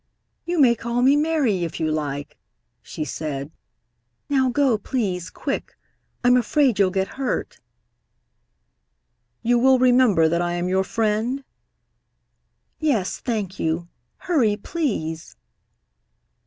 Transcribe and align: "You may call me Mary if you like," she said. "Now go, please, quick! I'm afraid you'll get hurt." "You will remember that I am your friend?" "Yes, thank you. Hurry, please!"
"You 0.45 0.59
may 0.59 0.73
call 0.73 1.03
me 1.03 1.15
Mary 1.15 1.63
if 1.63 1.79
you 1.79 1.91
like," 1.91 2.35
she 2.81 3.05
said. 3.05 3.51
"Now 4.31 4.49
go, 4.49 4.79
please, 4.79 5.29
quick! 5.29 5.75
I'm 6.23 6.35
afraid 6.35 6.79
you'll 6.79 6.89
get 6.89 7.07
hurt." 7.21 7.59
"You 9.43 9.59
will 9.59 9.77
remember 9.77 10.27
that 10.27 10.41
I 10.41 10.53
am 10.53 10.67
your 10.67 10.83
friend?" 10.83 11.43
"Yes, 12.79 13.19
thank 13.19 13.59
you. 13.59 13.89
Hurry, 14.21 14.57
please!" 14.57 15.35